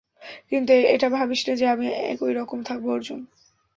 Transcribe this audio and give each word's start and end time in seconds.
কিন্তু 0.49 0.71
এটা 0.93 1.07
ভাবিস 1.09 1.41
না 1.47 1.53
যে 1.55 1.65
আমি 1.67 1.87
একই 2.11 2.33
রকম 2.33 2.59
থাকবো, 2.63 2.89
অর্জুন। 2.91 3.19